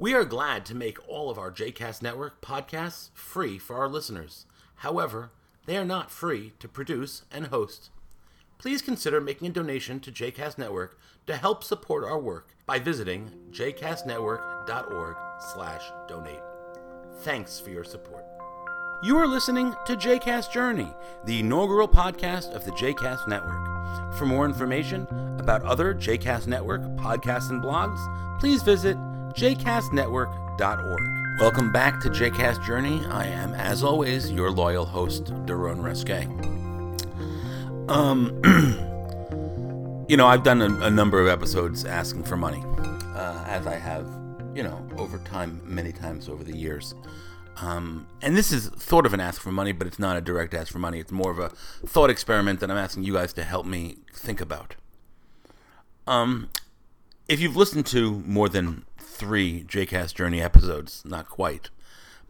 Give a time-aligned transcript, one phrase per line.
[0.00, 4.46] We are glad to make all of our JCast Network podcasts free for our listeners.
[4.76, 5.30] However,
[5.66, 7.90] they are not free to produce and host.
[8.56, 13.30] Please consider making a donation to JCast Network to help support our work by visiting
[13.50, 15.16] jcastnetwork.org
[15.52, 16.40] slash donate.
[17.18, 18.24] Thanks for your support.
[19.02, 20.88] You are listening to JCast Journey,
[21.26, 24.16] the inaugural podcast of the JCast Network.
[24.16, 25.06] For more information
[25.38, 28.00] about other JCast Network podcasts and blogs,
[28.40, 28.96] please visit
[29.34, 31.40] jcastnetwork.org.
[31.40, 33.04] Welcome back to JCast Journey.
[33.06, 36.28] I am, as always, your loyal host, Daron Reske.
[37.88, 38.40] Um,
[40.08, 42.62] you know, I've done a, a, number of episodes asking for money,
[43.16, 44.06] uh, as I have,
[44.54, 46.94] you know, over time, many times over the years.
[47.56, 50.54] Um, and this is sort of an ask for money, but it's not a direct
[50.54, 50.98] ask for money.
[50.98, 51.50] It's more of a
[51.86, 54.76] thought experiment that I'm asking you guys to help me think about.
[56.06, 56.50] Um,
[57.28, 58.84] if you've listened to more than
[59.20, 61.68] three JCast Journey episodes, not quite,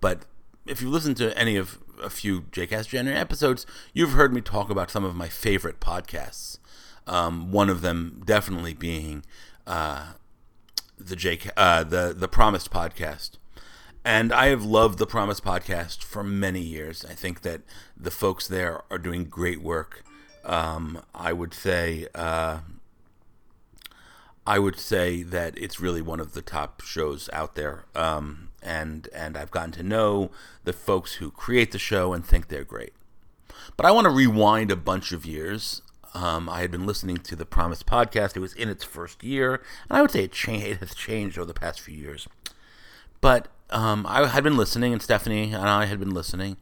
[0.00, 0.24] but
[0.66, 4.70] if you listen to any of a few JCast Journey episodes, you've heard me talk
[4.70, 6.58] about some of my favorite podcasts.
[7.06, 9.24] Um, one of them definitely being
[9.66, 10.12] uh,
[10.98, 13.32] the J uh, the the Promised podcast.
[14.04, 17.04] And I have loved the Promise podcast for many years.
[17.04, 17.60] I think that
[17.96, 20.04] the folks there are doing great work.
[20.44, 22.60] Um, I would say, uh,
[24.48, 27.84] I would say that it's really one of the top shows out there.
[27.94, 30.30] Um, and and I've gotten to know
[30.64, 32.94] the folks who create the show and think they're great.
[33.76, 35.82] But I want to rewind a bunch of years.
[36.14, 38.36] Um, I had been listening to the Promise podcast.
[38.36, 39.56] It was in its first year,
[39.90, 42.26] and I would say it, cha- it has changed over the past few years.
[43.20, 46.56] But um, I had been listening, and Stephanie and I had been listening,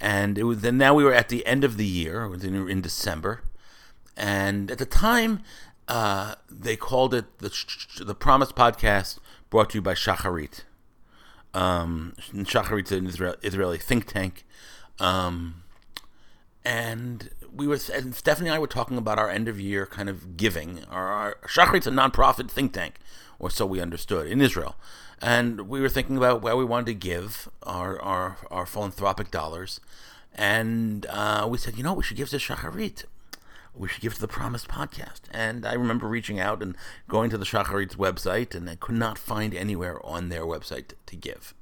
[0.00, 0.60] and it was.
[0.60, 3.42] Then now we were at the end of the year, in, in December,
[4.16, 5.40] and at the time,
[5.88, 7.52] uh, they called it the
[8.00, 9.18] the Promise Podcast,
[9.50, 10.62] brought to you by Shacharit.
[11.52, 14.44] Um, Shacharit's an Israel, Israeli think tank,
[14.98, 15.62] um,
[16.64, 20.08] and we were and Stephanie and I were talking about our end of year kind
[20.08, 20.84] of giving.
[20.90, 22.96] Our, our Shacharit's a nonprofit think tank,
[23.38, 24.76] or so we understood in Israel
[25.24, 29.80] and we were thinking about where we wanted to give our our, our philanthropic dollars,
[30.34, 33.04] and uh, we said, you know, we should give to Shacharit.
[33.76, 35.22] We should give to the Promised Podcast.
[35.30, 36.76] And I remember reaching out and
[37.08, 41.16] going to the Shacharit's website, and I could not find anywhere on their website to
[41.16, 41.54] give.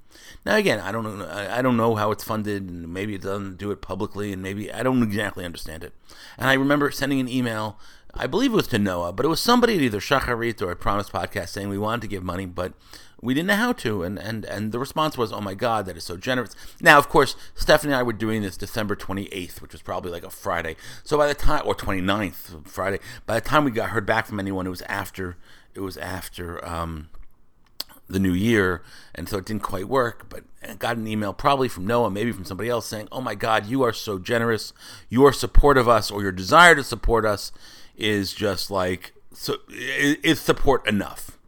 [0.44, 1.28] Now, again, I don't know.
[1.28, 4.72] I don't know how it's funded, and maybe it doesn't do it publicly, and maybe
[4.72, 5.92] I don't exactly understand it.
[6.38, 7.78] And I remember sending an email.
[8.14, 10.76] I believe it was to Noah, but it was somebody at either Shacharit or a
[10.76, 12.74] Promise Podcast saying we wanted to give money, but
[13.22, 15.96] we didn't know how to and and and the response was oh my god that
[15.96, 19.72] is so generous now of course stephanie and i were doing this december 28th which
[19.72, 23.64] was probably like a friday so by the time or 29th friday by the time
[23.64, 25.36] we got heard back from anyone it was after
[25.74, 27.08] it was after um,
[28.08, 28.82] the new year
[29.14, 32.32] and so it didn't quite work but I got an email probably from noah maybe
[32.32, 34.72] from somebody else saying oh my god you are so generous.
[35.08, 37.52] Your support of us or your desire to support us
[37.96, 41.38] is just like so is support enough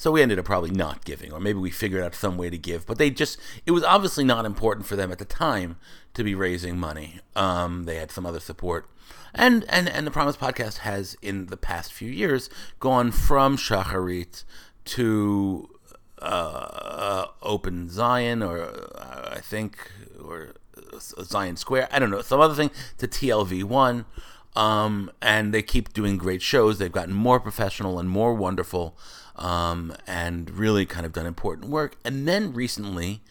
[0.00, 2.56] so we ended up probably not giving, or maybe we figured out some way to
[2.56, 2.86] give.
[2.86, 5.76] But they just, it was obviously not important for them at the time
[6.14, 7.20] to be raising money.
[7.36, 8.88] Um, they had some other support.
[9.34, 14.44] And, and, and the Promise Podcast has, in the past few years, gone from Shacharit
[14.86, 15.68] to
[16.22, 18.62] uh, uh, Open Zion, or
[18.94, 20.54] uh, I think, or
[20.98, 24.06] Zion Square, I don't know, some other thing, to TLV1.
[24.56, 26.78] Um, and they keep doing great shows.
[26.78, 28.96] They've gotten more professional and more wonderful
[29.36, 31.96] um, and really kind of done important work.
[32.04, 33.22] And then recently,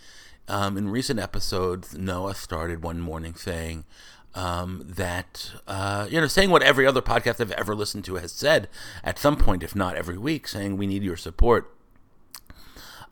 [0.47, 3.85] um, in recent episodes, Noah started one morning saying
[4.33, 8.31] um, that, uh, you know, saying what every other podcast I've ever listened to has
[8.31, 8.67] said
[9.03, 11.75] at some point, if not every week, saying we need your support.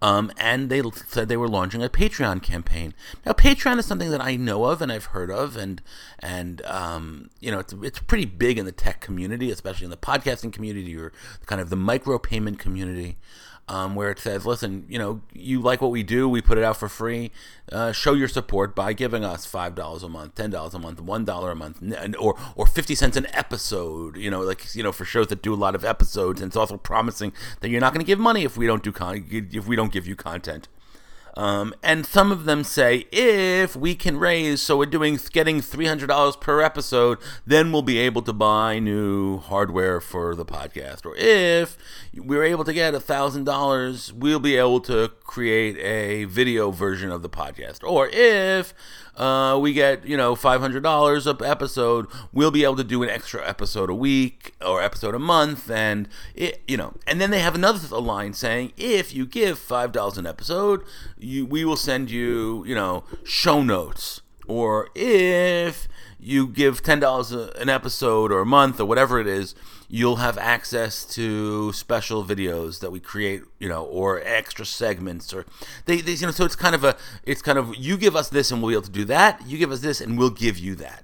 [0.01, 2.93] Um, and they said they were launching a Patreon campaign.
[3.25, 5.81] Now, Patreon is something that I know of and I've heard of, and
[6.19, 9.97] and um, you know it's it's pretty big in the tech community, especially in the
[9.97, 11.11] podcasting community or
[11.47, 13.17] kind of the micro payment community
[13.69, 16.63] um, where it says, listen, you know, you like what we do, we put it
[16.63, 17.31] out for free.
[17.71, 21.01] Uh, show your support by giving us five dollars a month, ten dollars a month,
[21.01, 21.83] one dollar a month,
[22.19, 24.15] or or fifty cents an episode.
[24.17, 26.55] You know, like you know, for shows that do a lot of episodes, and it's
[26.55, 29.67] also promising that you're not going to give money if we don't do con- if
[29.67, 30.67] we don't give you content.
[31.37, 35.85] Um, and some of them say if we can raise, so we're doing getting three
[35.85, 41.05] hundred dollars per episode, then we'll be able to buy new hardware for the podcast.
[41.05, 41.77] Or if
[42.15, 47.11] we're able to get a thousand dollars, we'll be able to create a video version
[47.11, 47.87] of the podcast.
[47.87, 48.73] Or if
[49.15, 53.03] uh, we get you know five hundred dollars a episode, we'll be able to do
[53.03, 57.29] an extra episode a week or episode a month, and it, you know, and then
[57.29, 60.83] they have another line saying if you give five dollars an episode,
[61.27, 65.87] you we will send you you know show notes, or if
[66.19, 69.55] you give ten dollars an episode or a month or whatever it is,
[69.89, 75.45] you'll have access to special videos that we create, you know, or extra segments, or
[75.85, 76.31] they, they, you know.
[76.31, 78.75] So it's kind of a, it's kind of you give us this and we'll be
[78.75, 79.41] able to do that.
[79.45, 81.03] You give us this and we'll give you that.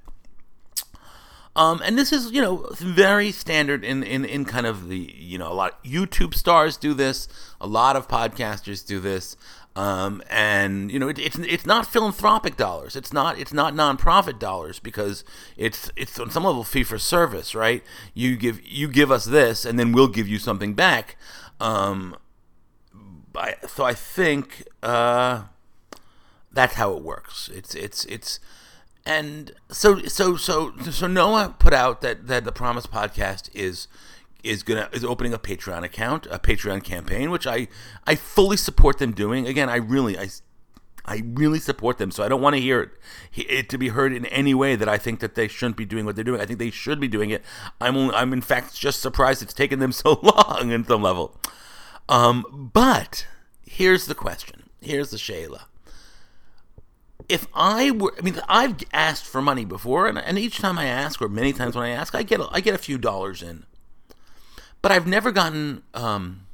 [1.55, 5.37] Um, and this is, you know, very standard in, in, in kind of the, you
[5.37, 7.27] know, a lot of YouTube stars do this,
[7.61, 9.37] a lot of podcasters do this.
[9.75, 12.95] Um, and you know it, it's it's not philanthropic dollars.
[12.95, 15.23] It's not it's not nonprofit dollars because
[15.57, 17.83] it's it's on some level fee for service, right?
[18.13, 21.15] You give you give us this, and then we'll give you something back.
[21.59, 22.15] Um,
[23.35, 25.45] I, so I think uh,
[26.51, 27.49] that's how it works.
[27.51, 28.39] It's it's it's
[29.05, 33.87] and so so so so Noah put out that that the Promise podcast is
[34.43, 37.67] is gonna is opening a Patreon account, a Patreon campaign, which I
[38.05, 39.47] I fully support them doing.
[39.47, 40.29] Again, I really I
[41.05, 42.91] I really support them, so I don't want to hear it,
[43.35, 46.05] it to be heard in any way that I think that they shouldn't be doing
[46.05, 46.39] what they're doing.
[46.39, 47.43] I think they should be doing it.
[47.81, 51.35] I'm only, I'm in fact just surprised it's taken them so long in some level.
[52.07, 53.27] Um, but
[53.65, 54.69] here's the question.
[54.81, 55.63] Here's the Shayla.
[57.29, 60.85] If I were, I mean, I've asked for money before, and, and each time I
[60.85, 63.41] ask, or many times when I ask, I get a, I get a few dollars
[63.41, 63.65] in
[64.83, 66.45] but I've never gotten um,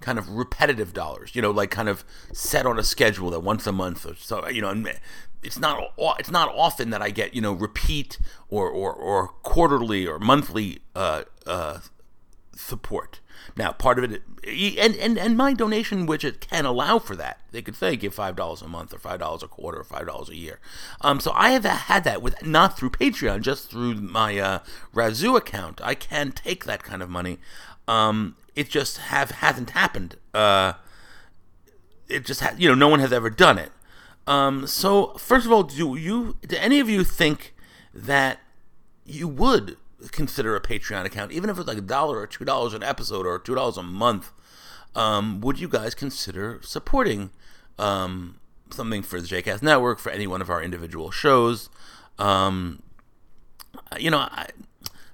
[0.00, 1.34] kind of repetitive dollars.
[1.34, 2.04] You know, like kind of
[2.34, 4.46] set on a schedule that once a month or so.
[4.48, 4.84] You know,
[5.42, 8.18] it's not it's not often that I get you know repeat
[8.50, 11.78] or or, or quarterly or monthly uh, uh,
[12.56, 13.20] support.
[13.56, 17.40] Now, part of it, and, and, and my donation which it can allow for that.
[17.52, 20.06] They could say give five dollars a month, or five dollars a quarter, or five
[20.06, 20.60] dollars a year.
[21.00, 24.58] Um, so I have had that with not through Patreon, just through my uh,
[24.94, 25.80] Razoo account.
[25.82, 27.38] I can take that kind of money.
[27.86, 30.16] Um, it just have hasn't happened.
[30.32, 30.74] Uh,
[32.08, 33.72] it just ha- you know no one has ever done it.
[34.26, 37.54] Um, so first of all, do you do any of you think
[37.92, 38.38] that
[39.04, 39.76] you would
[40.12, 43.26] consider a Patreon account, even if it's like a dollar or two dollars an episode
[43.26, 44.32] or two dollars a month,
[44.94, 47.30] um, would you guys consider supporting
[47.78, 48.38] um,
[48.70, 51.68] something for the JCast Network for any one of our individual shows?
[52.18, 52.82] Um,
[53.98, 54.48] you know, I,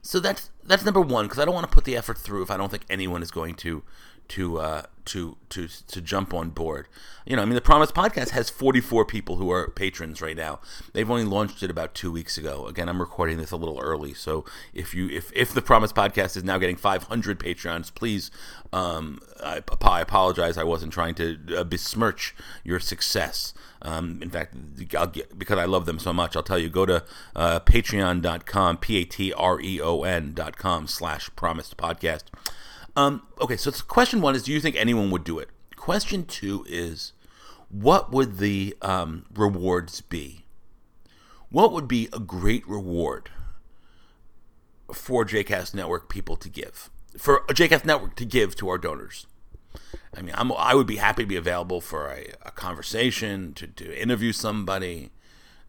[0.03, 2.51] so that's that's number one because I don't want to put the effort through if
[2.51, 3.83] I don't think anyone is going to
[4.29, 6.87] to uh, to to to jump on board.
[7.27, 10.61] You know, I mean, the Promise Podcast has 44 people who are patrons right now.
[10.93, 12.67] They've only launched it about two weeks ago.
[12.67, 16.37] Again, I'm recording this a little early, so if you if if the Promise Podcast
[16.37, 18.31] is now getting 500 patrons, please,
[18.73, 20.57] um, I, I apologize.
[20.57, 23.53] I wasn't trying to uh, besmirch your success.
[23.83, 24.55] Um, in fact,
[24.89, 27.03] get, because I love them so much, I'll tell you, go to
[27.35, 29.27] uh, patreon.com, P-A-T-R-E-O-N.com
[30.87, 32.25] slash promised podcast.
[33.01, 35.49] Um, okay, so question one is, do you think anyone would do it?
[35.77, 37.13] Question two is,
[37.71, 40.45] what would the um, rewards be?
[41.51, 43.31] What would be a great reward
[44.93, 46.91] for JCast Network people to give?
[47.17, 49.27] For JCast Network to give to our donors?
[50.15, 53.67] I mean, I'm, I would be happy to be available for a, a conversation, to,
[53.67, 55.11] to interview somebody,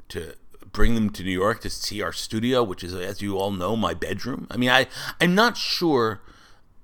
[0.09, 0.35] to
[0.71, 3.77] bring them to New York to see our studio, which is, as you all know,
[3.77, 4.47] my bedroom.
[4.51, 4.87] I mean, I,
[5.21, 6.21] I'm not sure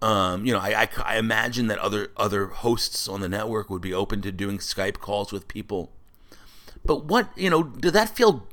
[0.01, 3.81] um, you know, I, I, I, imagine that other other hosts on the network would
[3.81, 5.91] be open to doing Skype calls with people.
[6.85, 8.47] But what you know, does that feel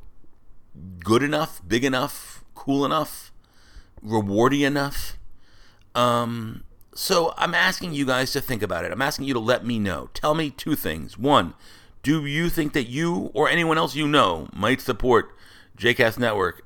[1.01, 3.31] good enough, big enough, cool enough,
[4.03, 5.19] rewardy enough?
[5.95, 8.93] Um, so I'm asking you guys to think about it.
[8.93, 10.09] I'm asking you to let me know.
[10.15, 11.19] Tell me two things.
[11.19, 11.53] One,
[12.03, 15.37] do you think that you or anyone else you know might support
[15.77, 16.65] JCast Network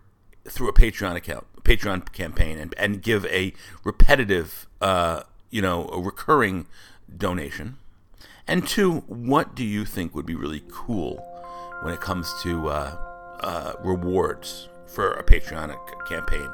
[0.49, 3.53] through a Patreon account, Patreon campaign, and, and give a
[3.85, 6.67] repetitive uh, you know, a recurring
[7.15, 7.77] donation?
[8.47, 11.17] And two, what do you think would be really cool
[11.83, 12.97] when it comes to uh,
[13.41, 15.77] uh, rewards for a Patreon
[16.09, 16.49] campaign?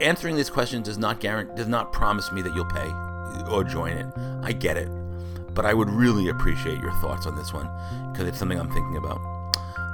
[0.00, 2.90] Answering these questions does not guarantee, does not promise me that you'll pay
[3.50, 4.06] or join it.
[4.42, 4.88] I get it,
[5.54, 7.68] but I would really appreciate your thoughts on this one
[8.12, 9.39] because it's something I'm thinking about.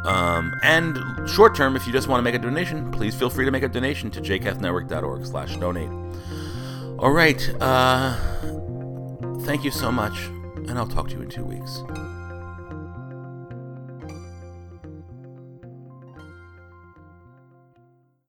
[0.06, 0.98] Um, and
[1.28, 3.62] short term, if you just want to make a donation, please feel free to make
[3.64, 5.90] a donation to jcastnetwork.org/donate.
[6.98, 7.54] All right.
[7.60, 8.16] Uh,
[9.40, 10.30] thank you so much.
[10.68, 11.82] and I'll talk to you in two weeks.